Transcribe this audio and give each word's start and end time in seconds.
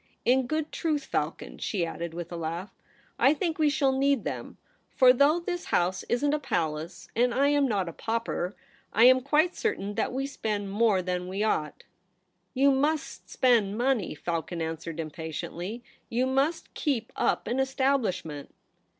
In 0.25 0.47
good 0.47 0.71
truth, 0.71 1.05
Falcon,' 1.05 1.59
she 1.59 1.85
added, 1.85 2.11
with 2.15 2.31
a 2.31 2.35
laugh,' 2.35 2.71
I 3.29 3.35
think 3.35 3.59
we 3.59 3.69
shall 3.69 3.91
need 3.91 4.23
them; 4.23 4.57
for 4.89 5.13
though 5.13 5.39
this 5.39 5.65
house 5.65 6.01
isn't 6.09 6.33
a 6.33 6.39
palace, 6.39 7.07
and 7.15 7.35
I 7.35 7.49
am 7.49 7.67
not 7.67 7.87
a 7.87 7.93
pauper, 7.93 8.55
I 8.91 9.03
am 9.03 9.21
quite 9.21 9.55
certain 9.55 9.93
that 9.93 10.11
we 10.11 10.25
spend 10.25 10.71
more 10.71 11.03
than 11.03 11.27
we 11.27 11.43
ought'' 11.43 11.83
You 12.55 12.71
mus^ 12.71 13.19
spend 13.27 13.77
money,' 13.77 14.15
Falcon 14.15 14.59
answered 14.59 14.99
impatiently.' 14.99 15.83
You 16.09 16.25
must 16.25 16.73
keep 16.73 17.11
up 17.15 17.45
an 17.45 17.57
estab 17.57 18.01
lishment.' 18.01 18.47